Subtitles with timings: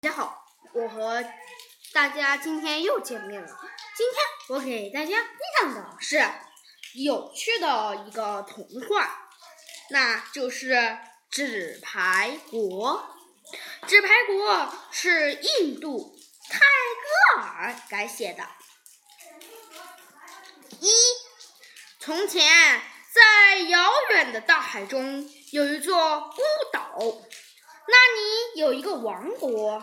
[0.00, 0.44] 大家好，
[0.74, 1.24] 我和
[1.92, 3.48] 大家今天又见面了。
[3.96, 6.22] 今天我给大家分享的是
[6.94, 9.30] 有趣的一个童话，
[9.90, 10.74] 那就是
[11.30, 13.16] 《纸牌国》。
[13.88, 14.54] 《纸牌国》
[14.90, 16.14] 是印度
[16.50, 16.60] 泰
[17.34, 18.46] 戈尔改写的。
[20.80, 20.90] 一，
[21.98, 22.82] 从前，
[23.12, 26.98] 在遥远的大海中有一座孤岛，
[27.88, 29.82] 那里有一个王国，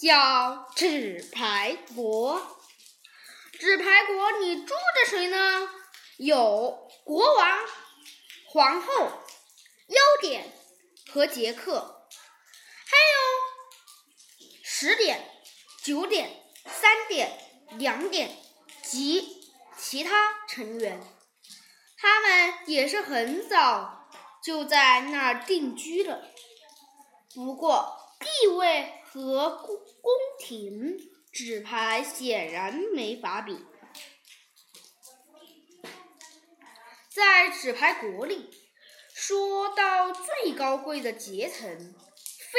[0.00, 2.40] 叫纸牌国。
[3.58, 5.68] 纸牌国里住着谁呢？
[6.16, 7.58] 有国王、
[8.46, 9.10] 皇后、
[9.88, 10.52] 优点
[11.12, 12.06] 和杰克，
[12.86, 15.30] 还有十点、
[15.82, 16.30] 九点、
[16.66, 17.38] 三点、
[17.78, 18.36] 两点
[18.82, 19.38] 及。
[19.82, 21.00] 其他成员，
[21.96, 24.10] 他们也是很早
[24.44, 26.29] 就在那儿定居了。
[27.34, 30.98] 不过地位和宫宫廷
[31.32, 33.64] 纸牌显然没法比。
[37.08, 38.50] 在纸牌国里，
[39.12, 41.94] 说到最高贵的阶层，
[42.38, 42.58] 非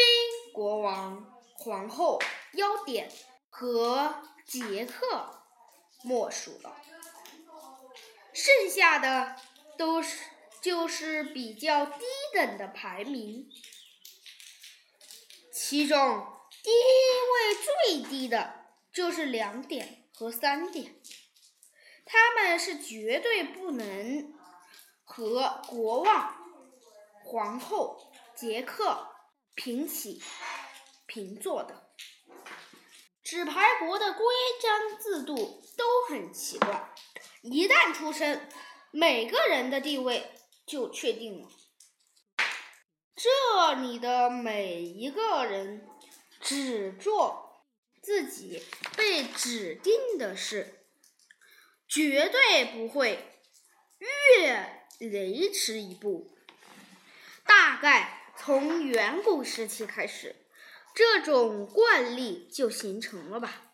[0.53, 2.19] 国王、皇后、
[2.53, 3.11] 妖典
[3.49, 5.43] 和杰克
[6.03, 6.75] 莫属了。
[8.33, 9.35] 剩下的
[9.77, 10.25] 都是
[10.61, 13.49] 就是比较低等的排名，
[15.71, 15.97] 其中
[16.63, 21.01] 地位最低的就是两点和三点，
[22.03, 24.33] 他们是绝对不能
[25.05, 26.35] 和国王、
[27.23, 29.15] 皇后、杰克
[29.55, 30.21] 平起
[31.05, 31.93] 平坐的。
[33.23, 34.25] 纸牌国的规
[34.61, 36.93] 章制度都很奇怪。
[37.43, 38.45] 一旦出生，
[38.91, 40.33] 每个人的地位
[40.65, 41.47] 就确定了。
[43.23, 45.87] 这里的每一个人
[46.39, 47.63] 只做
[48.01, 48.63] 自己
[48.97, 50.87] 被指定的事，
[51.87, 53.23] 绝对不会
[53.99, 56.35] 越雷池一步。
[57.45, 60.35] 大概从远古时期开始，
[60.95, 63.73] 这种惯例就形成了吧。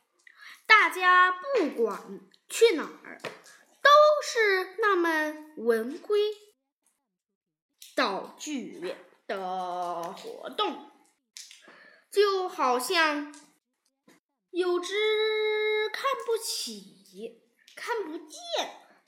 [0.65, 3.21] 大家不管去哪儿。
[3.87, 3.89] 都
[4.21, 6.19] 是那么文规
[7.95, 8.95] 蹈矩
[9.27, 10.89] 的活动，
[12.09, 13.35] 就好像
[14.51, 14.93] 有只
[15.91, 17.43] 看不起、
[17.75, 18.37] 看不见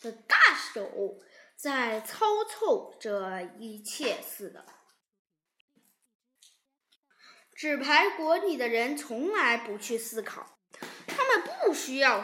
[0.01, 1.17] 的大手
[1.55, 4.65] 在操纵这一切似的。
[7.55, 10.59] 纸牌国里的人从来不去思考，
[11.07, 12.23] 他们不需要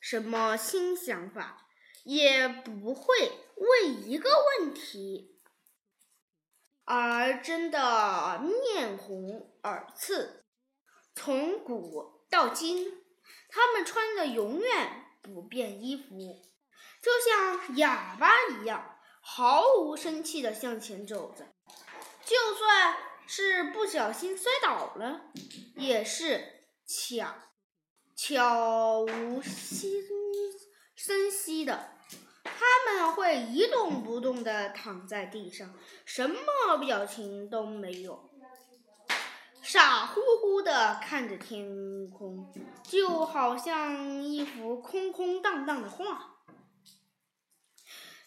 [0.00, 1.66] 什么新想法。
[2.02, 3.14] 也不会
[3.56, 5.38] 为一个问题
[6.92, 10.44] 而争得面红耳赤。
[11.14, 13.04] 从古到今，
[13.48, 16.42] 他们穿的永远不变衣服，
[17.00, 21.46] 就像哑巴一样，毫无生气的向前走着。
[22.24, 25.30] 就算是不小心摔倒了，
[25.76, 27.32] 也是悄
[28.16, 29.92] 悄无心
[30.96, 31.99] 声息的。
[32.58, 35.72] 他们会一动不动地躺在地上，
[36.04, 38.30] 什么表情都没有，
[39.62, 42.52] 傻乎乎地看着天空，
[42.82, 46.36] 就好像一幅空空荡荡的画。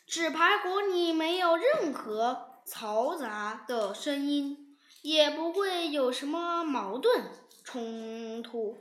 [0.06, 7.32] 纸牌国里没有任何嘈杂的声音，也不会有什么矛盾
[7.64, 8.78] 冲突。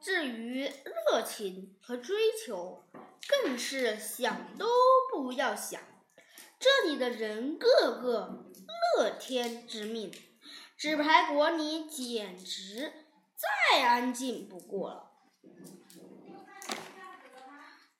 [0.00, 2.84] 至于热情和追求，
[3.28, 4.66] 更是想都
[5.12, 5.80] 不要想。
[6.58, 7.68] 这里的人个
[8.00, 8.50] 个
[8.96, 10.12] 乐天知命，
[10.76, 12.92] 纸牌国里简直
[13.34, 15.10] 再安静不过了。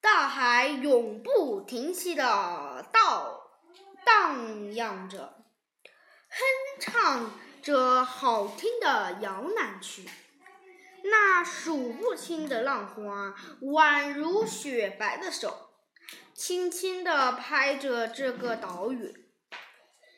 [0.03, 3.41] 大海永不停息的倒
[4.05, 5.45] 荡漾着，
[6.29, 6.41] 哼
[6.81, 7.31] 唱
[7.63, 10.09] 着好听的摇篮曲。
[11.05, 15.71] 那数不清的浪花，宛如雪白的手，
[16.35, 19.31] 轻轻地拍着这个岛屿，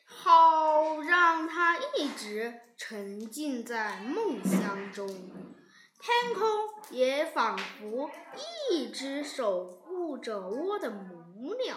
[0.05, 5.07] 好让它一直沉浸在梦乡中。
[5.07, 6.49] 天空
[6.91, 8.11] 也仿佛
[8.71, 11.77] 一只守护着窝的母鸟，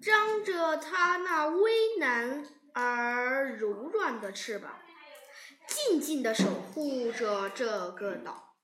[0.00, 1.70] 张着它那微
[2.00, 4.72] 蓝而柔软的翅膀。
[5.66, 8.56] 静静的守护着这个岛，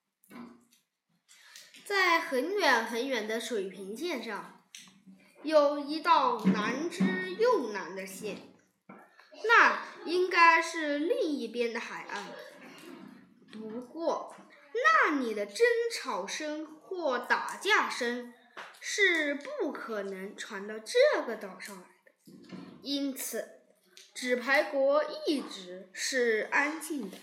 [1.85, 4.63] 在很远很远的水平线上，
[5.43, 8.37] 有一道难之又难的线，
[9.45, 12.25] 那应该是另一边的海岸。
[13.53, 14.37] 不过，
[14.75, 18.33] 那里的争吵声或打架声
[18.81, 23.58] 是不可能传到这个岛上来的，因此
[24.21, 27.17] 纸牌国一直是安静的。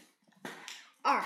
[1.01, 1.25] 二，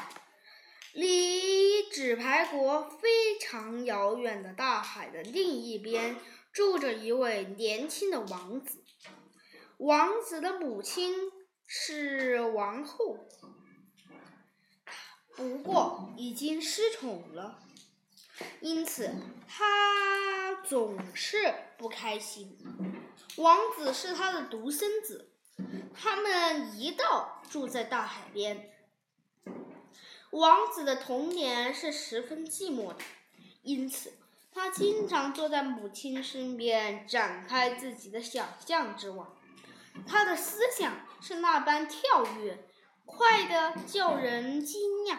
[0.94, 6.18] 离纸牌国非常遥远的大海的另一边，
[6.52, 8.84] 住着一位年轻的王子。
[9.78, 11.14] 王子的母亲
[11.68, 13.30] 是王后，
[15.36, 17.60] 不过已经失宠了，
[18.60, 19.12] 因此
[19.48, 22.58] 他总是不开心。
[23.36, 25.29] 王子是他的独生子，
[25.94, 28.72] 他们一道住在大海边。
[30.32, 32.98] 王子的童年是十分寂寞的，
[33.64, 34.14] 因此
[34.54, 39.36] 他经常坐在母亲身边，展开自己的想象之网。
[40.08, 42.64] 他的思想是那般跳跃，
[43.06, 45.18] 快得叫人惊讶。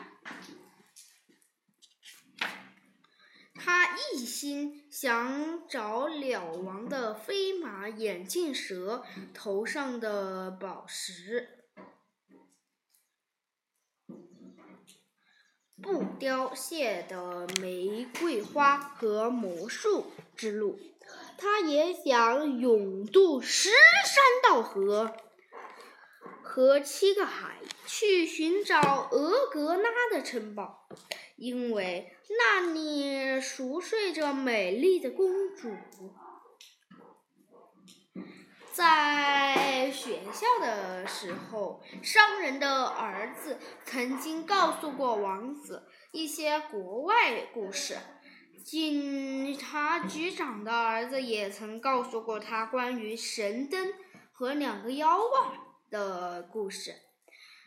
[3.62, 9.05] 他一心想找鸟王的飞马眼镜蛇
[9.35, 11.47] 头上的宝石。
[15.83, 20.79] 不凋谢的玫瑰花和魔术之路，
[21.37, 25.15] 他也想勇渡石山道河
[26.52, 30.88] 和七个海，去寻找俄格拉的城堡，
[31.37, 35.70] 因为那里熟睡着美丽的公主。
[38.73, 47.97] 在学校的时候，商人的儿子曾经告诉过王子一些国外故事。
[48.64, 53.93] 警察局长的儿子也曾告诉过他关于神灯
[54.32, 56.95] 和两个妖怪的故事。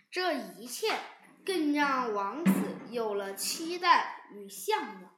[0.09, 0.97] 这一切
[1.45, 2.51] 更让王子
[2.89, 5.11] 有了期待与向往。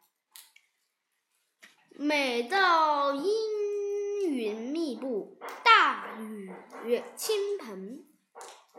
[1.98, 5.40] 每到阴云密布。
[5.64, 8.06] 大雨倾盆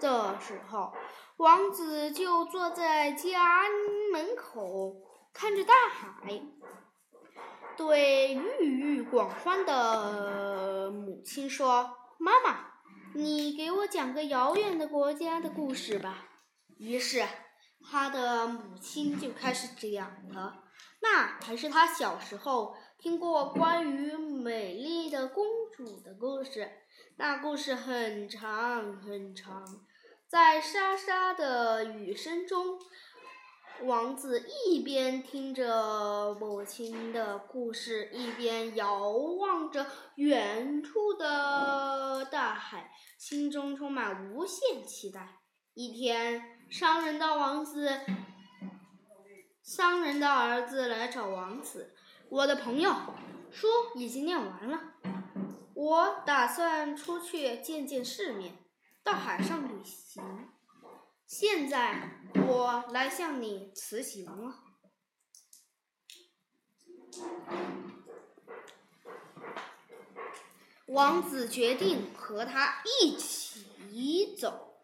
[0.00, 0.94] 的时候，
[1.36, 3.64] 王子就坐在家
[4.12, 5.02] 门口，
[5.32, 6.42] 看着大海，
[7.76, 12.75] 对郁郁寡欢的母亲说：“妈妈，
[13.16, 16.28] 你给我讲个遥远的国家的故事吧。”
[16.76, 17.24] 于是，
[17.90, 20.64] 他的母亲就开始讲了。
[21.00, 26.70] 那还是他小时候听过关于美丽的公主的故事。
[27.16, 29.64] 那故事很长很长，
[30.28, 32.78] 在沙沙的雨声中，
[33.84, 39.86] 王子一边听着母亲的故事，一边遥望着
[40.16, 45.40] 远处的大海，心中充满无限期待。
[45.74, 48.00] 一天，商人的王子，
[49.62, 51.94] 商人的儿子来找王子
[52.30, 52.90] ：“我的朋友，
[53.50, 54.80] 书已经念完了。”
[55.74, 58.56] 我打算出去见见世面，
[59.04, 60.22] 到海上旅行。
[61.26, 64.54] 现在我来向你辞行了。
[70.86, 74.78] 王子决定和他一起走。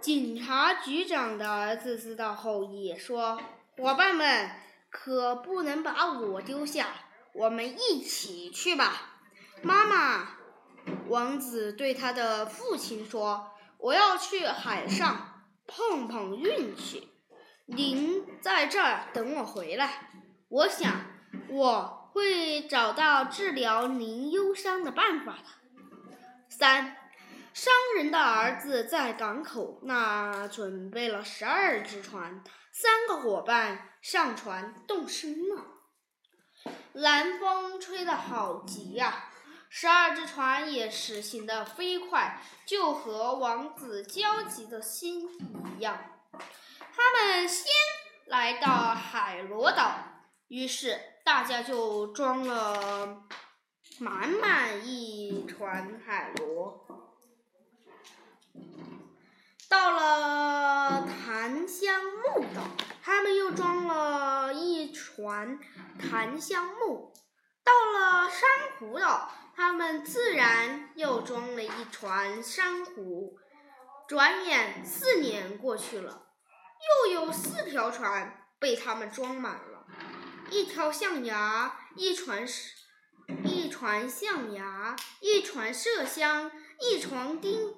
[0.00, 3.38] 警察局长的儿子知道后也说
[3.76, 4.50] ：“伙伴们
[4.88, 6.94] 可不能把我丢下，
[7.32, 9.18] 我们一起去吧。”
[9.60, 10.36] 妈妈，
[11.08, 17.08] 王子对他的父亲说：“我要去海上碰碰运气，
[17.66, 20.10] 您在这儿等我回来。
[20.48, 21.06] 我想
[21.48, 25.80] 我会找到治疗您忧伤的办法的。”
[26.50, 26.96] 三，
[27.54, 35.64] 商人的儿子在港口那准备了十二只船，三个伙伴上船动身了。
[36.92, 39.29] 南风吹得好急呀！
[39.72, 45.28] 十二只船也驶行的飞快，就和王子焦急的心
[45.76, 45.96] 一样。
[46.32, 47.72] 他们先
[48.26, 49.94] 来到海螺岛，
[50.48, 53.22] 于是大家就装了
[54.00, 56.86] 满满一船海螺。
[59.68, 62.62] 到了檀香木岛，
[63.04, 65.60] 他们又装了一船
[65.96, 67.14] 檀香木。
[67.62, 68.48] 到了珊
[68.80, 69.30] 瑚岛。
[69.60, 73.36] 他们自然又装了一船珊瑚。
[74.08, 76.28] 转眼四年过去了，
[77.04, 79.86] 又有四条船被他们装满了：
[80.50, 82.48] 一条象牙，一船
[83.44, 86.50] 一船象牙，一船麝香，
[86.80, 87.74] 一船丁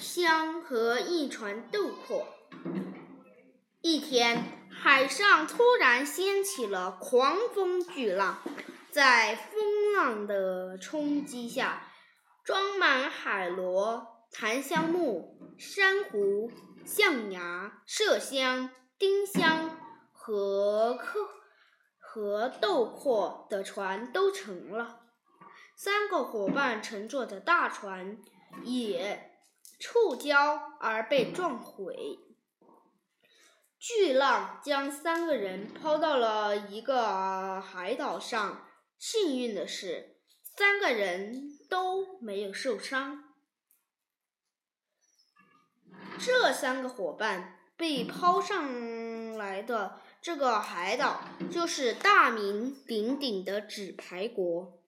[0.00, 2.26] 香和一船豆蔻。
[3.82, 8.42] 一天，海上突然掀起了狂风巨浪，
[8.90, 11.90] 在风浪的冲击下，
[12.44, 16.50] 装满海螺、檀香木、珊瑚、
[16.84, 19.70] 象牙、麝香、丁香
[20.12, 21.20] 和科
[21.98, 25.00] 和豆蔻的船都沉了。
[25.74, 28.18] 三个伙伴乘坐的大船
[28.62, 29.32] 也
[29.80, 32.18] 触礁而被撞毁。
[33.78, 38.65] 巨浪将三个人抛到了一个海岛上。
[38.98, 40.16] 幸运的是，
[40.56, 43.24] 三个人都没有受伤。
[46.18, 54.82] 这三个伙伴被抛上来的这个海岛，就是大名鼎鼎的纸牌国。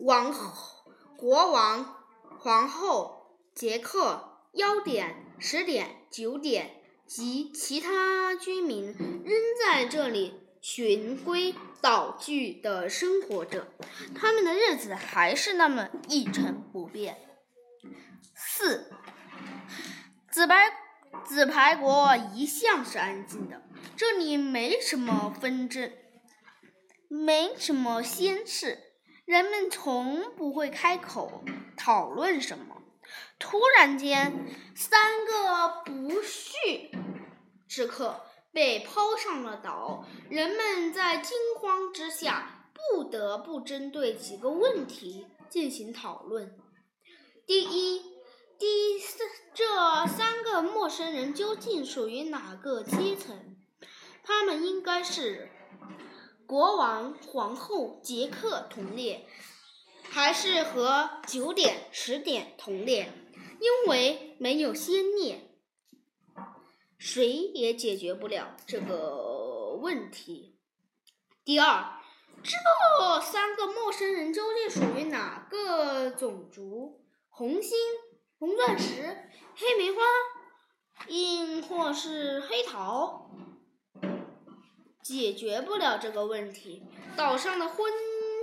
[0.00, 2.04] 王后、国王、
[2.38, 8.92] 皇后、杰克、幺点、十点、九点及其他居民
[9.24, 13.68] 仍在这里循规蹈矩的生活着，
[14.14, 17.16] 他们的日子还是那么一成不变。
[18.34, 18.90] 四，
[20.30, 20.72] 紫白
[21.24, 23.62] 紫牌国一向是安静的，
[23.96, 25.92] 这里没什么纷争，
[27.08, 28.78] 没什么鲜事。
[29.24, 31.44] 人们从不会开口
[31.76, 32.82] 讨论什么。
[33.38, 34.32] 突然间，
[34.74, 36.50] 三个不速
[37.68, 38.25] 之客
[38.56, 40.06] 被抛上了岛。
[40.30, 46.56] 人们在惊慌之下，不得不针对几个问题进行讨论。
[47.44, 48.00] 第一，
[48.58, 53.58] 第三，这三个陌生人究竟属于哪个阶层？
[54.22, 55.50] 他们应该是。
[56.46, 59.26] 国王、皇后、杰克同列，
[60.08, 63.12] 还是和九点、十点同列？
[63.60, 65.45] 因为没有先烈，
[67.06, 70.58] 谁也解决不了这个问题。
[71.44, 72.00] 第二，
[72.42, 77.04] 这三个陌生人究竟属于哪个种族？
[77.28, 77.78] 红心、
[78.40, 80.02] 红钻石、黑梅花，
[81.06, 83.30] 亦或是黑桃？
[85.00, 86.82] 解决不了这个问题，
[87.16, 87.92] 岛上的婚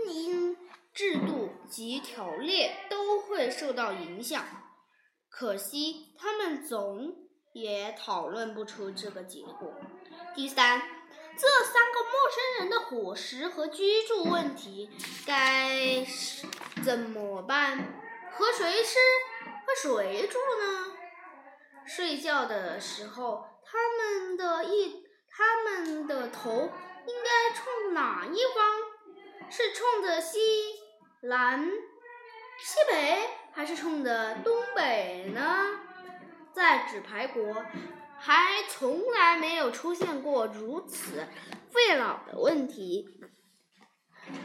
[0.07, 0.55] 姻
[0.93, 4.41] 制度及条例都会受到影响。
[5.27, 7.22] 可惜他们总
[7.53, 9.73] 也讨论不出这个结果。
[10.35, 10.81] 第三，
[11.37, 14.89] 这三个陌生人的伙食和居住问题
[15.25, 16.05] 该
[16.83, 17.77] 怎么办？
[18.31, 18.99] 和谁吃？
[19.65, 20.97] 和谁住呢？
[21.85, 25.01] 睡觉的时候，他们的一。
[25.35, 29.49] 他们的头应该冲哪一方？
[29.49, 30.39] 是冲着西
[31.21, 31.67] 南、
[32.59, 35.69] 西北，还是冲着东北呢？
[36.53, 37.65] 在纸牌国，
[38.17, 41.27] 还从来没有出现过如此
[41.69, 43.09] 费脑的问题。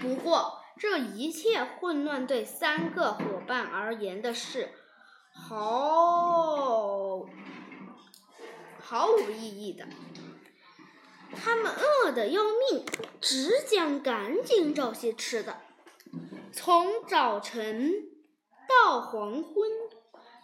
[0.01, 4.71] 不过，这一切混乱对三个伙伴而言的是
[5.33, 7.27] 毫
[8.81, 9.87] 毫无意义的。
[11.37, 12.87] 他们饿得要命，
[13.21, 15.59] 只想赶紧找些吃的。
[16.53, 17.93] 从早晨
[18.67, 19.71] 到黄昏，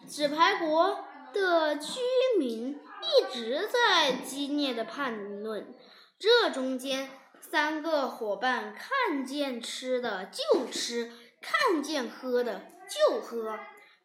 [0.07, 1.04] 纸牌国
[1.35, 1.99] 的居
[2.39, 5.75] 民一直在激烈的谈论。
[6.17, 7.09] 这中间，
[7.41, 11.11] 三个伙伴看见吃的就吃，
[11.41, 13.49] 看见喝的就喝，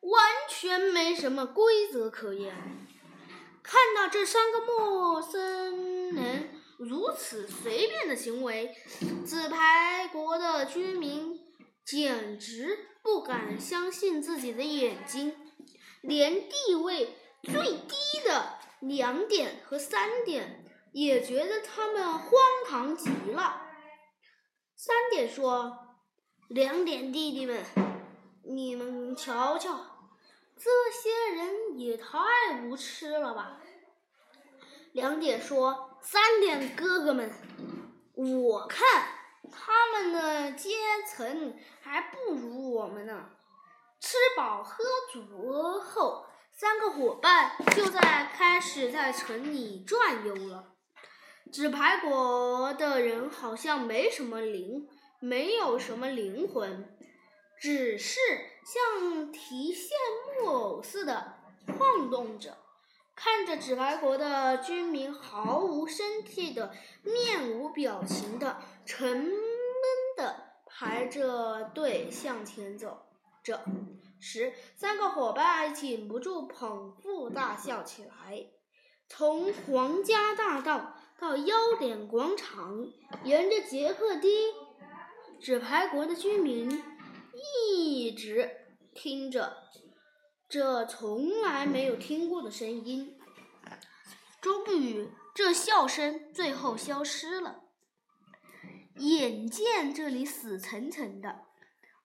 [0.00, 2.52] 完全没什么规则可言。
[3.62, 6.50] 看到这三个陌生人。
[6.82, 8.74] 如此随便的行为，
[9.26, 11.38] 纸牌国的居民
[11.84, 15.36] 简直不敢相信自己的眼睛，
[16.00, 17.94] 连地位最低
[18.24, 22.30] 的两点和三点也觉得他们荒
[22.66, 23.62] 唐极了。
[24.76, 25.78] 三点说
[26.48, 27.64] ：“两点弟弟们，
[28.44, 29.70] 你们瞧瞧，
[30.56, 32.18] 这些人也太
[32.64, 33.60] 无耻了吧！”
[34.92, 35.86] 两点说。
[36.02, 37.30] 三点哥哥们，
[38.14, 39.06] 我看
[39.52, 40.70] 他们的阶
[41.06, 43.28] 层还不如我们呢。
[44.00, 44.82] 吃饱喝
[45.12, 46.24] 足后，
[46.60, 50.74] 三个伙伴就在开始在城里转悠了。
[51.50, 54.86] 纸牌国的人好像没什么灵，
[55.20, 56.94] 没有什么灵魂，
[57.58, 58.18] 只是
[58.66, 59.96] 像提线
[60.36, 61.32] 木偶似的
[61.78, 62.58] 晃动着。
[63.16, 69.32] 看着纸牌国的居民毫无生气的、面无表情的、沉闷
[70.14, 73.06] 的排着队向前走
[73.42, 73.64] 着
[74.20, 78.46] 时，三个伙伴禁不住捧腹大笑起来。
[79.08, 82.86] 从皇家大道到优点广场，
[83.24, 84.28] 沿着杰克堤，
[85.40, 86.82] 纸牌国的居民
[87.72, 88.50] 一直
[88.94, 89.56] 听着
[90.48, 93.18] 这从来没有听过的声音。
[94.40, 97.62] 终于，这笑声最后消失了。
[98.96, 101.46] 眼见这里死沉沉的，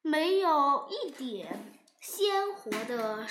[0.01, 1.75] 没有一点
[2.07, 3.27] 鲜活的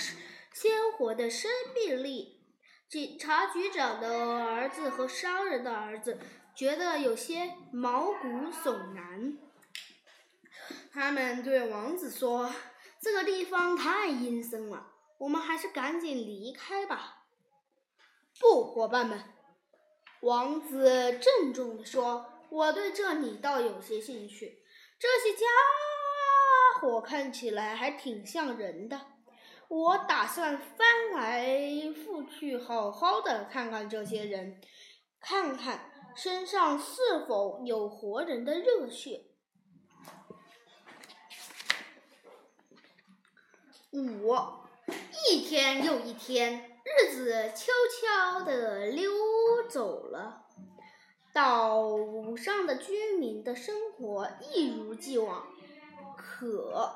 [0.53, 2.41] 鲜活的生命力。
[2.89, 6.19] 警察局长的儿子和商人的儿子
[6.53, 9.37] 觉得有些毛骨悚然。
[10.91, 12.53] 他们对王子说
[13.01, 17.23] ：“这个地方太阴森了，我们还是赶紧离开吧。”
[18.39, 19.23] 不，伙伴们，
[20.19, 24.61] 王子郑重地说：“我对这里倒有些兴趣。
[24.99, 25.45] 这些家
[26.79, 29.01] 伙看起来还挺像人的。”
[29.67, 34.61] 我打算翻来覆去，好好的看看这些人，
[35.19, 39.25] 看看身上是否有活人的热血。
[43.91, 44.35] 五，
[45.27, 49.11] 一天又一天，日子悄悄地溜
[49.67, 50.45] 走了，
[51.33, 55.47] 岛上的居民的生活一如既往，
[56.37, 56.91] 可。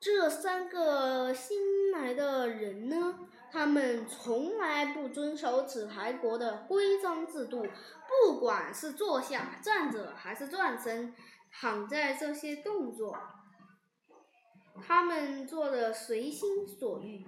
[0.00, 3.18] 这三个新来的人呢？
[3.50, 7.66] 他们从来不遵守纸牌国的规章制度，
[8.06, 11.14] 不管是坐下、站着还是转身、
[11.50, 13.18] 躺在这些动作，
[14.86, 17.26] 他们做的随心所欲。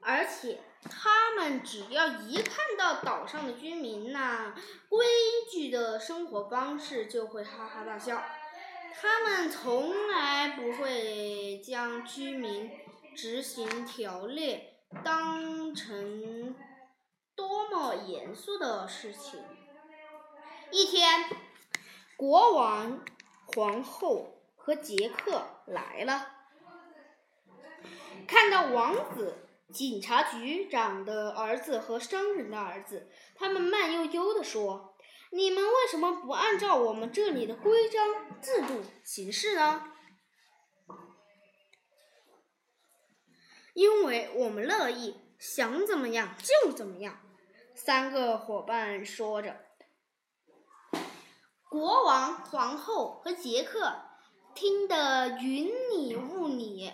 [0.00, 4.54] 而且，他们只要一看到岛上的居民那
[4.88, 5.06] 规
[5.52, 8.20] 矩的生活方式，就会哈哈大笑。
[9.00, 12.68] 他们从来不会将居民
[13.14, 14.60] 执行条例
[15.04, 16.56] 当成
[17.36, 19.40] 多么严肃的事情。
[20.72, 21.26] 一天，
[22.16, 23.04] 国王、
[23.46, 26.32] 皇后和杰克来了，
[28.26, 34.96] 看到王子、警察局长的儿子和商人的儿子，他们慢悠悠地说。
[35.30, 39.92] 你们为什么不按照我们这里的规章制度行事呢？
[43.74, 47.20] 因为我们乐意，想怎么样就怎么样。
[47.74, 49.64] 三个伙伴说着，
[51.68, 54.02] 国王、皇后和杰克
[54.54, 56.92] 听得云里雾里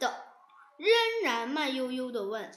[0.00, 0.24] 的，
[0.76, 0.90] 仍
[1.22, 2.50] 然慢悠悠的问：“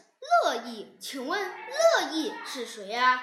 [0.44, 0.98] 乐意？
[1.00, 3.22] 请问乐意是谁呀？”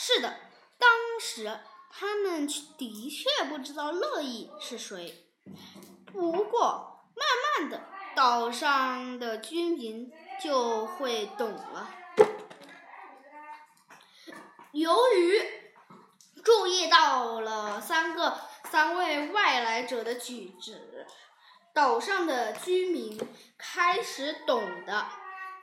[0.00, 0.36] 是的，
[0.78, 0.88] 当
[1.20, 1.58] 时
[1.90, 5.26] 他们的确不知道乐意是谁。
[6.12, 7.26] 不过，慢
[7.58, 7.82] 慢的，
[8.14, 11.90] 岛上的居民就会懂了。
[14.70, 15.42] 由于
[16.44, 18.38] 注意到了三个
[18.70, 21.08] 三位外来者的举止，
[21.74, 23.18] 岛上的居民
[23.58, 25.08] 开始懂得，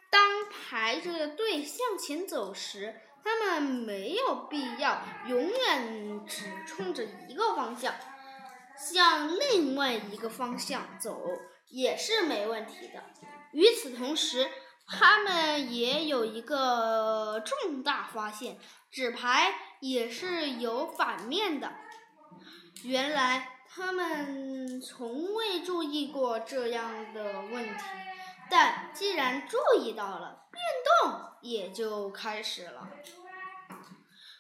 [0.10, 3.00] 当排着队向前走时。
[3.26, 7.96] 他们没有必要永远只冲着一个方向，
[8.78, 11.20] 向另外一个方向走
[11.70, 13.02] 也是没问题的。
[13.52, 14.48] 与此同时，
[14.88, 18.60] 他们也有一个重大发现：
[18.92, 21.74] 纸牌也是有反面的。
[22.84, 27.84] 原来他们从未注意过这样的问题，
[28.52, 30.44] 但既然注意到了。
[30.56, 30.85] 变动
[31.46, 32.90] 也就开始了。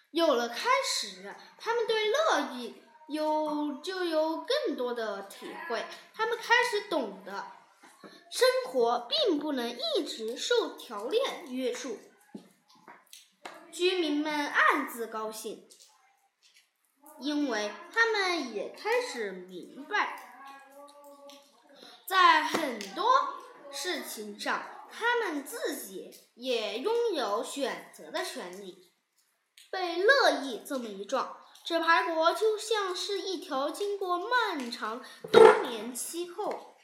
[0.10, 5.86] 有了开始，他们对乐意有就有更多的体会。
[6.16, 7.46] 他们开始懂得，
[8.32, 12.00] 生活并不能一直受条链约束。
[13.72, 15.68] 居民们暗自高兴，
[17.20, 20.58] 因为他们也开始明白，
[22.08, 23.06] 在很多
[23.72, 24.72] 事情上。
[24.98, 28.92] 他们自己也拥有选择的权利。
[29.72, 36.78] 被乐意这么一撞，纸牌国就像是一条经过漫长冬眠期后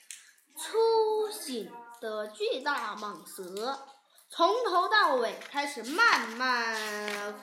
[0.58, 3.88] 苏醒的巨大蟒蛇，
[4.30, 7.40] 从头到尾开始慢慢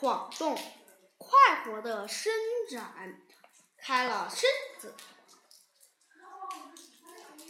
[0.00, 0.56] 晃动，
[1.16, 2.32] 快活的伸
[2.68, 3.20] 展
[3.76, 4.48] 开了身
[4.80, 4.94] 子。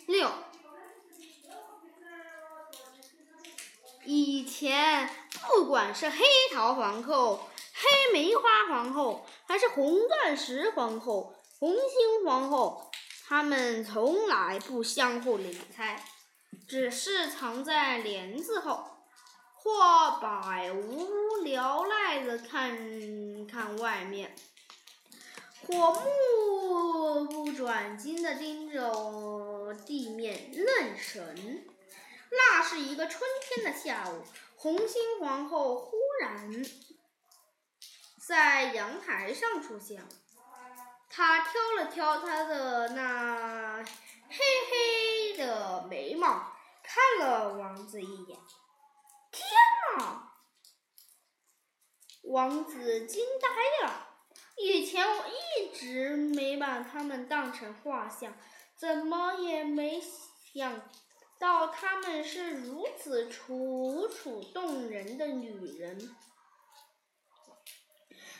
[0.06, 0.30] 六。
[4.10, 5.06] 以前，
[5.54, 12.90] 不管是黑桃皇后、黑梅花皇后，还是红钻石皇后、红心皇后，
[13.26, 16.02] 他们从来不相互理睬，
[16.66, 18.82] 只是藏在帘子后，
[19.52, 24.34] 或百无聊赖的看看外面，
[25.66, 31.67] 或目不转睛的盯着地面愣神。
[32.30, 34.22] 那是一个春天的下午，
[34.56, 36.64] 红心皇后忽然
[38.26, 40.08] 在阳台上出现了。
[41.08, 43.84] 她挑了挑她的那
[44.28, 44.36] 黑
[44.70, 48.38] 黑的眉毛，看了王子一眼。
[49.30, 49.46] 天
[49.98, 50.32] 哪！
[52.24, 54.08] 王子惊呆了。
[54.58, 58.36] 以前我一直没把他们当成画像，
[58.76, 60.00] 怎么也没
[60.52, 60.82] 想
[61.38, 66.16] 到他们是如此楚楚动人的女人。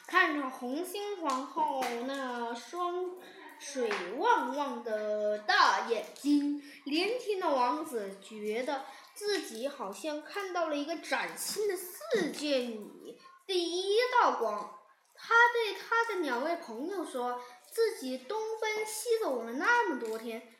[0.06, 3.16] 看着红心皇后那双
[3.58, 8.84] 水汪汪的大眼睛，年轻的王子觉得
[9.14, 14.74] 自己好像看到了一个崭新的世界里第一道光。
[15.14, 20.54] 他对他的两位朋友说：“自己东奔西走了那么多天，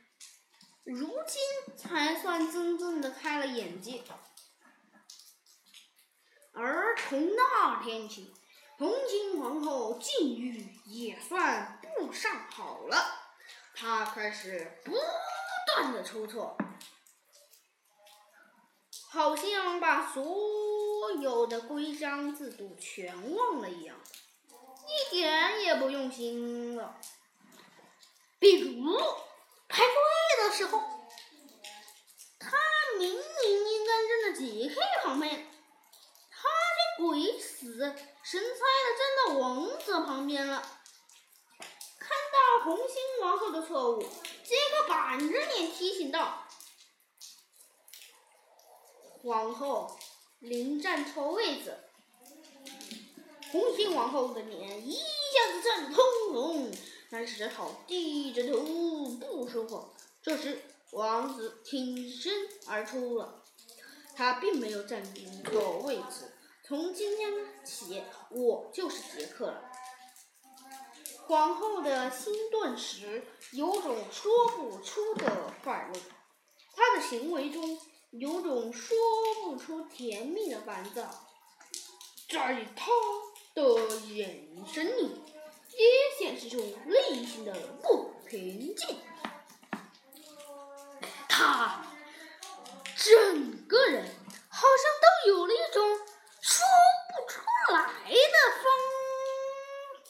[0.92, 4.02] 如今才算真正的开了眼界。”
[6.52, 8.34] 而从那天起。
[8.78, 12.96] 红心皇后境遇也算不上好了，
[13.74, 14.92] 她开始不
[15.66, 16.56] 断的出错，
[19.10, 23.98] 好像把所有的规章制度全忘了一样，
[24.86, 27.00] 一点也不用心了。
[28.38, 28.96] 比如
[29.66, 29.92] 排队
[30.46, 30.82] 的时候，
[32.38, 32.56] 他
[32.98, 33.18] 明明
[33.72, 35.46] 应该站在杰克旁边。
[36.98, 37.78] 鬼死，
[38.24, 40.60] 神猜的站到王子旁边了。
[42.00, 46.42] 看到红心王后的错误，杰克板着脸提醒道
[49.22, 49.96] ：“皇后，
[50.40, 51.78] 临站错位子。”
[53.52, 56.72] 红心王后的脸一下子涨得通红，
[57.12, 58.58] 但是只好低着头
[59.20, 59.88] 不说话。
[60.28, 60.60] 这时，
[60.90, 62.30] 王子挺身
[62.66, 63.42] 而出了，
[64.14, 66.30] 他并没有占据一个位置。
[66.66, 67.32] 从今天
[67.64, 69.72] 起，我就是杰克了。
[71.26, 76.00] 皇后的心顿时有种说不出的快乐，
[76.76, 78.98] 她的行为中有种说
[79.44, 81.08] 不出甜蜜的烦躁，
[82.28, 82.90] 在她
[83.54, 85.22] 的眼神里
[85.72, 88.98] 也显示出内心的不平静。
[91.38, 91.80] 他
[92.96, 94.04] 整个人
[94.48, 95.98] 好像都有了一种。
[96.40, 96.66] 说
[97.12, 97.40] 不出
[97.72, 98.64] 来的芬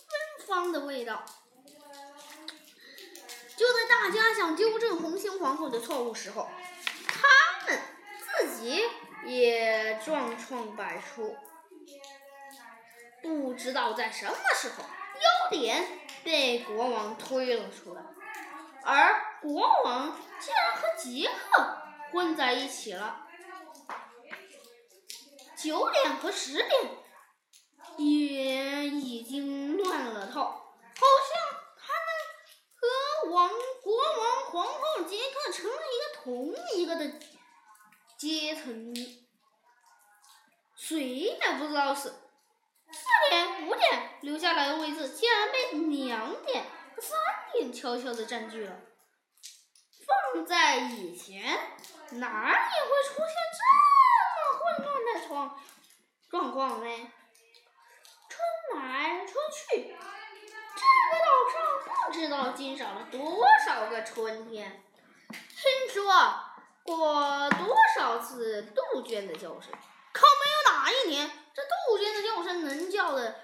[0.09, 1.23] 芬芳的味道。
[3.57, 6.49] 就在大家想纠正红心皇后的错误时候，
[7.07, 7.79] 他们
[8.41, 8.83] 自己
[9.27, 11.37] 也状况百出。
[13.21, 14.85] 不知道在什么时候，
[15.53, 15.87] 优点
[16.25, 18.03] 被国王推了出来，
[18.85, 21.79] 而国王竟然和杰克
[22.11, 23.25] 混在一起了。
[25.57, 26.71] 九点和十点
[27.97, 32.09] 也已经乱了套，好像他们
[32.77, 33.51] 和王
[33.83, 37.13] 国王、皇后、杰克成了一个同一个的
[38.17, 38.95] 阶层，
[40.77, 47.19] 谁也不知道是四点、五点留下来的位置，竟然被两点和三
[47.53, 48.77] 点悄悄的占据了。
[50.09, 51.43] 放在以前，
[52.13, 53.61] 哪里会出现这
[54.35, 54.59] 么？
[54.59, 55.61] 混乱的状
[56.31, 57.13] 状况呢？
[58.29, 59.95] 春来春去，
[60.77, 61.57] 这个岛上
[62.07, 64.83] 不知道经少了多少个春天。
[65.31, 66.05] 听说
[66.83, 69.71] 过多少次杜鹃的叫声，
[70.13, 73.41] 可没有哪一年这杜鹃的叫声能叫的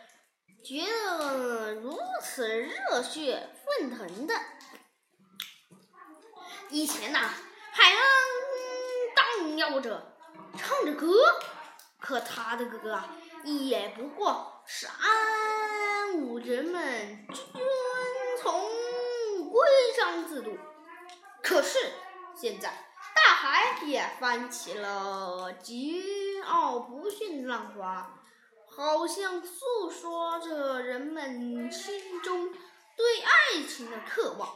[0.64, 4.35] 觉得如此热血沸腾的。
[6.75, 7.31] 以前呐，
[7.71, 8.03] 海浪
[9.15, 10.11] 荡漾着。
[10.59, 11.07] 唱着歌，
[12.01, 13.09] 可他的歌啊，
[13.45, 17.65] 也不过是安抚人们遵
[18.43, 20.59] 从规章制度。
[21.45, 21.79] 可是
[22.35, 22.71] 现在，
[23.15, 28.21] 大海也翻起了桀骜不驯的浪花，
[28.69, 32.53] 好像诉说着人们心中
[32.97, 34.49] 对爱情的渴望。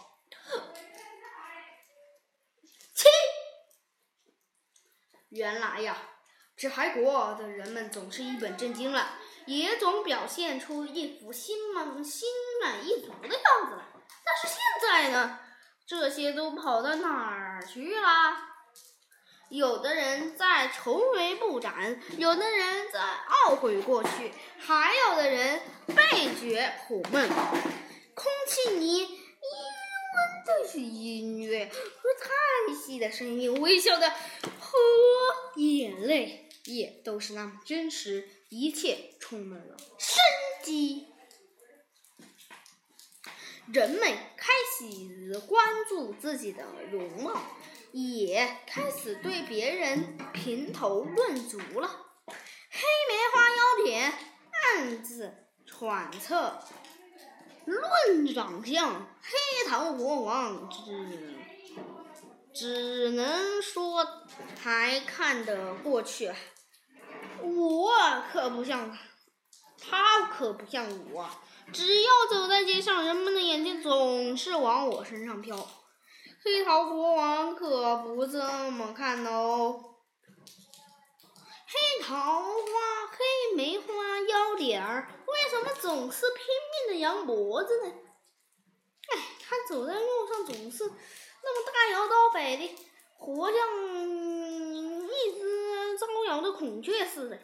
[5.31, 5.97] 原来呀，
[6.57, 9.11] 这海国的人们总是一本正经了，
[9.47, 12.29] 也总表现出一副心满心
[12.63, 13.87] 满意足的样子了。
[14.25, 15.39] 但是现在呢，
[15.87, 18.49] 这些都跑到哪儿去了？
[19.51, 27.29] 有的人在愁眉不展，有的人在懊悔过去，还有的人倍觉苦闷。
[27.29, 31.73] 空气里一温的是音乐和
[32.21, 34.13] 叹息的声音，微笑的
[35.57, 40.19] 眼泪也都是那么真实，一切充满了生
[40.63, 41.07] 机。
[43.73, 44.01] 人们
[44.37, 47.41] 开始关注自己的容貌。
[47.91, 51.89] 也开始对别人评头论足了。
[52.27, 54.13] 黑梅花腰点，
[54.53, 56.63] 暗自揣测。
[57.65, 61.38] 论长相，黑桃国王只
[62.59, 64.05] 只能说
[64.61, 66.35] 还看得过去。
[67.41, 67.89] 我
[68.33, 68.99] 可不像他，
[69.79, 71.31] 他可不像我。
[71.73, 75.57] 只要走在街上，人们的眼睛总是往我身上飘。
[76.43, 78.43] 黑桃国王可不这
[78.73, 79.95] 么看哦。
[81.69, 82.51] 黑桃花、
[83.13, 83.93] 黑梅花
[84.29, 86.45] 腰点儿，为什么总是拼
[86.89, 87.93] 命的扬脖子呢？
[89.11, 90.91] 哎，他走在路上总是
[91.55, 92.77] 那么大摇大摆的，
[93.17, 93.59] 活像
[95.09, 97.39] 一只招摇的孔雀似的。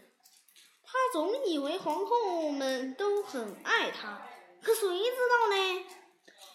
[0.84, 4.26] 他总以为皇后们都很爱他，
[4.62, 5.84] 可谁知道呢？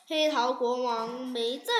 [0.08, 1.74] 黑桃国王没再。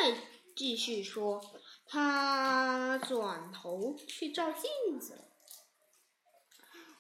[0.56, 1.42] 继续说，
[1.88, 5.24] 他转头去照镜子。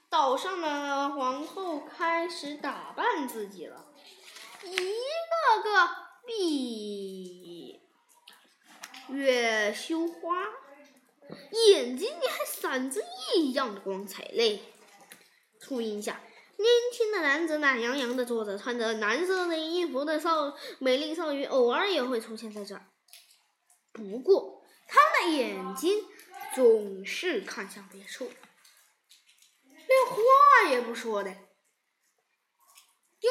[0.09, 3.85] 岛上的皇后开始打扮自己了，
[4.63, 5.89] 一个个
[6.25, 7.38] 比
[9.09, 10.45] 月羞花，
[11.67, 13.01] 眼睛里还闪着
[13.35, 14.61] 异样的光彩嘞。
[15.59, 16.21] 树荫下，
[16.57, 22.85] 年轻的男子懒洋洋的坐着，穿着蓝色的衣服的少美丽少女，偶尔也会出现在这儿。
[23.91, 26.05] 不过，他的眼睛
[26.55, 28.31] 总是看向别处，
[29.63, 31.29] 连话也不说的。
[33.21, 33.29] 有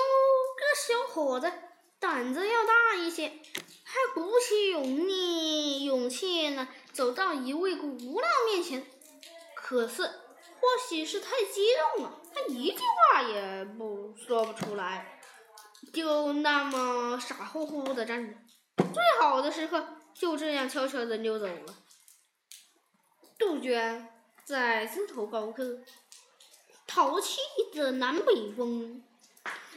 [0.59, 1.51] 个小伙子
[1.99, 3.41] 胆子要大一些，
[3.90, 8.22] 他鼓起勇力勇气呢，走到一位姑娘
[8.53, 8.87] 面前。
[9.57, 15.18] 可是，或许是太激动了，他一句话也不说不出来，
[15.92, 18.35] 就那么傻乎乎的站着。
[18.92, 19.94] 最好的时刻。
[20.14, 21.77] 就这样悄悄的溜走了。
[23.38, 24.09] 杜鹃
[24.44, 25.79] 在枝头高歌，
[26.88, 27.38] 淘气
[27.72, 29.01] 的南北风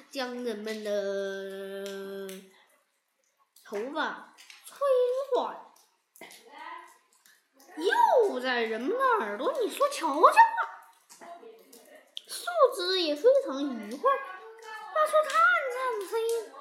[0.10, 2.28] 将人们的
[3.72, 4.76] 头发吹
[5.34, 5.56] 乱，
[7.78, 10.34] 又在人们的耳朵里说悄悄话。
[12.28, 12.44] 树
[12.76, 14.12] 枝也非常愉快，
[14.94, 15.40] 发出颤
[15.72, 16.52] 颤的声音。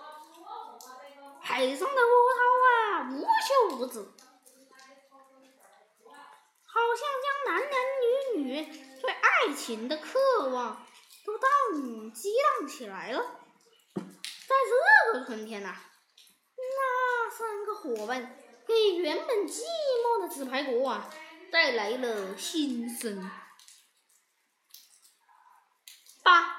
[1.40, 3.98] 海上的波涛啊，无休无止，
[6.64, 7.74] 好像将男男
[8.36, 8.64] 女女
[9.02, 10.86] 对爱情的渴望
[11.26, 13.20] 都荡激荡起来了。
[13.96, 14.54] 在
[15.12, 15.74] 这个春天呐，
[16.76, 19.62] 那三个伙伴给原本寂
[20.04, 21.08] 寞的纸牌国啊
[21.50, 23.30] 带来了新生。
[26.22, 26.58] 八。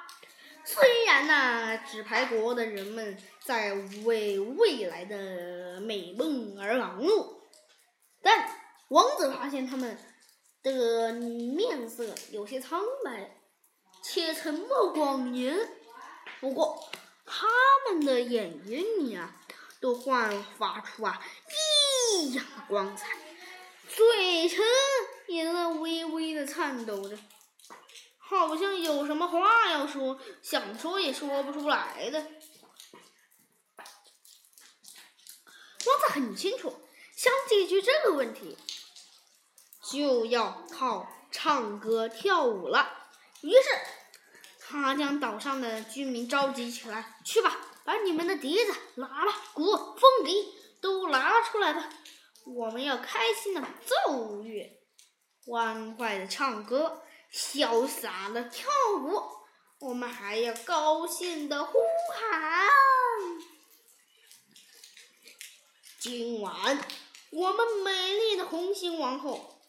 [0.64, 3.74] 虽然呐，纸牌国的人们在
[4.06, 7.42] 为未来的美梦而忙碌，
[8.22, 8.50] 但
[8.88, 9.98] 王子发现他们
[10.64, 13.42] 的面色有些苍白，
[14.02, 15.60] 且沉默寡言。
[16.40, 16.90] 不过，
[17.26, 17.48] 他
[17.90, 19.36] 们的眼睛里啊，
[19.82, 21.20] 都焕发出啊
[22.14, 23.18] 异样的光彩，
[23.90, 24.60] 嘴唇
[25.28, 27.18] 也在微微的颤抖着。
[28.20, 32.20] 好像有什么话要说，想说也说不出来的。
[35.84, 36.80] 王子很清楚，
[37.16, 38.58] 想解决这个问题，
[39.92, 43.10] 就要靠唱歌跳舞了。
[43.42, 43.60] 于是，
[44.60, 51.90] 他将岛上的居民召集起来：“去吧，把你们的笛子、喇叭、鼓、风笛都拿出来吧！
[52.46, 54.80] 我们要开心的奏乐，
[55.46, 59.22] 欢快的唱歌。”潇洒的跳舞，
[59.80, 61.80] 我们还要高兴的呼
[62.14, 62.68] 喊。
[65.98, 66.78] 今晚，
[67.30, 69.62] 我们美丽的红心王后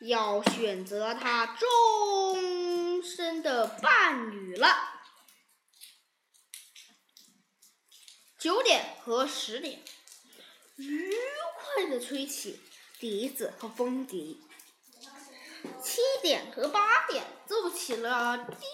[0.00, 4.68] 要选择她终身的伴侣了。
[8.38, 9.82] 九点和十点，
[10.76, 11.12] 愉
[11.56, 12.60] 快的吹起
[13.00, 14.40] 笛子和风笛。
[15.82, 18.66] 七点和八点奏起了低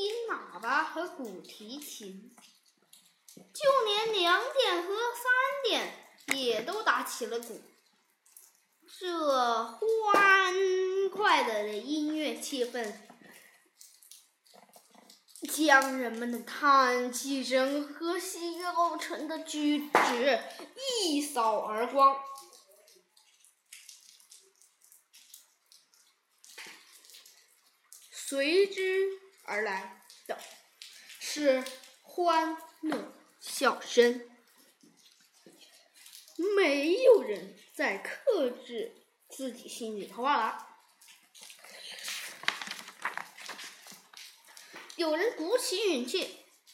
[0.00, 2.34] 音喇叭和古提琴，
[3.36, 5.32] 就连两点和三
[5.68, 7.62] 点也都打起了鼓。
[8.98, 10.52] 这欢
[11.10, 12.92] 快的音乐气氛，
[15.52, 20.40] 将人们的叹气声和消沉的举止
[21.04, 22.16] 一扫而光。
[28.10, 30.38] 随之而来的
[31.20, 31.62] 是
[32.00, 34.26] 欢乐笑声。
[36.56, 40.71] 没有人再克制自己心里的话了。
[45.02, 46.28] 有人鼓起勇气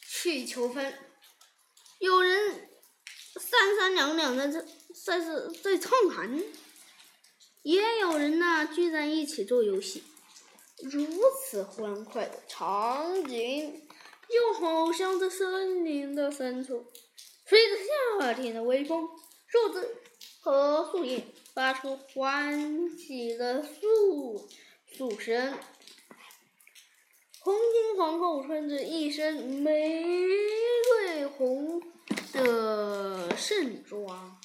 [0.07, 0.95] 去求婚，
[1.99, 2.69] 有人
[3.41, 6.45] 三三两两的在在在在畅谈，
[7.63, 10.03] 也有人呢聚在一起做游戏。
[10.83, 11.07] 如
[11.41, 13.89] 此欢快的场景，
[14.29, 16.85] 又好像在森林的深处，
[17.47, 17.77] 吹着
[18.21, 19.09] 夏天的微风。
[19.47, 19.97] 树枝
[20.41, 24.47] 和树叶发出欢喜的诉
[24.93, 25.59] 诉声。
[27.49, 31.83] 红巾皇后穿着一身玫瑰红
[32.31, 34.39] 的盛装，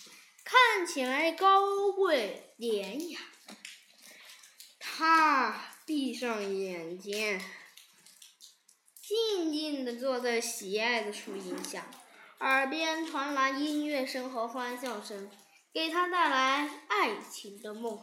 [0.45, 3.19] 看起来高贵典雅。
[4.79, 7.41] 她闭上眼睛，
[9.01, 11.85] 静静地坐在喜爱的树荫下。
[12.39, 15.29] 耳边传来音乐声和欢笑声，
[15.73, 17.99] 给她带来爱情的梦。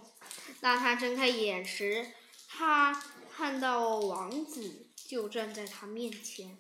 [0.60, 2.06] 当她睁开眼时，
[2.46, 3.02] 她
[3.34, 6.56] 看到王子就站在他面前，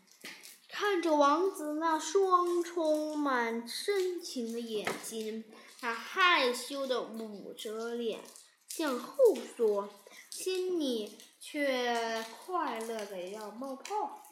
[0.68, 5.44] 看着王子那双充满深情的眼睛，
[5.80, 8.18] 他害羞的捂着脸
[8.66, 9.88] 向后缩，
[10.30, 14.26] 心里却快乐的要冒泡。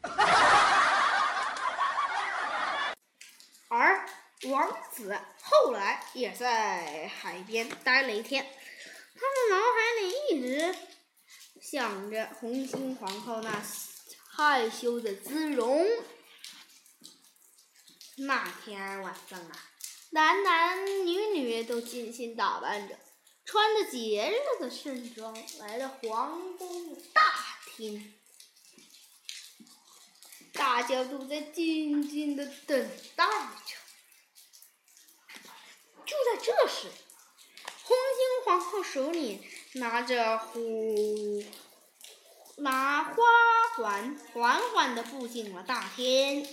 [3.68, 4.08] 而
[4.44, 8.46] 王子后来也在海边待了一天，
[9.14, 10.74] 他的脑海里一直
[11.64, 13.64] 想着红心皇后那
[14.28, 15.82] 害羞的姿容。
[18.18, 19.70] 那天晚上啊，
[20.10, 22.98] 男男女女都精心打扮着，
[23.46, 27.22] 穿着节日的盛装，来到皇宫大
[27.74, 28.14] 厅。
[30.52, 33.74] 大家都在静静的等待着。
[36.04, 36.88] 就在这时，
[37.82, 39.42] 红心皇后手里
[39.74, 41.42] 拿着虎
[42.58, 43.14] 拿花
[43.76, 46.46] 环，缓缓的步进了大厅。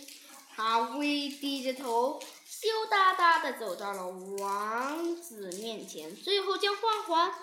[0.56, 7.34] 她微低着头，羞答答的走到了王子面前，最后将花环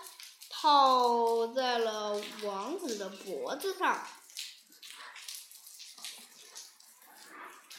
[0.50, 4.04] 套在了王子的脖子上。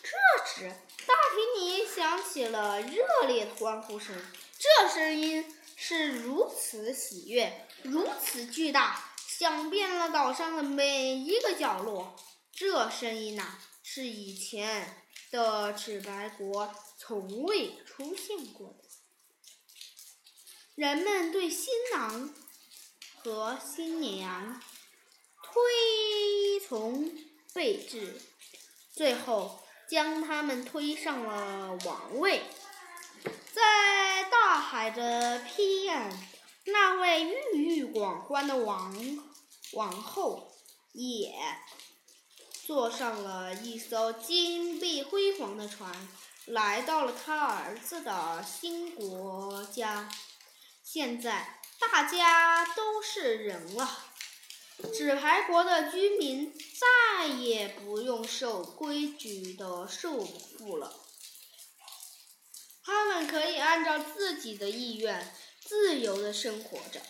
[0.02, 0.10] 这
[0.46, 0.70] 时，
[1.06, 4.16] 大厅里响起了热烈的欢呼声。
[4.58, 12.16] 这声音是如此喜悦，如此巨大，响遍了岛上的每一个角落。
[12.52, 18.84] 这声音呐，是以前的赤白国从未出现过的。
[20.76, 22.34] 人们对新郎
[23.16, 24.62] 和新娘
[25.42, 27.10] 推崇
[27.54, 28.22] 备至，
[28.94, 29.64] 最后。
[29.90, 32.44] 将他们推上了王位，
[33.52, 34.09] 在
[34.50, 36.12] 大海的彼岸，
[36.66, 39.22] 那位郁郁寡欢的王
[39.74, 40.52] 王后
[40.92, 41.32] 也
[42.66, 45.94] 坐上了一艘金碧辉煌的船，
[46.48, 50.10] 来到了他儿子的新国家。
[50.82, 53.88] 现在大家都是人了。
[54.92, 56.52] 纸牌国的居民
[57.20, 60.92] 再也不用受规矩的束缚了，
[62.84, 67.02] 他们可以按照自己的意愿自由的生活着。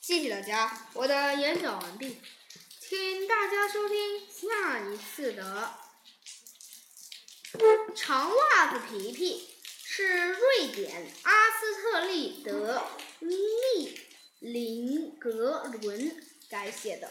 [0.00, 2.18] 谢谢大家，我的演讲完毕，
[2.80, 5.78] 请大家收听下一次的
[7.94, 9.48] 长袜子皮皮
[9.84, 12.82] 是瑞典阿斯特利德
[13.20, 14.00] 利。
[14.40, 17.10] 林格伦改写的。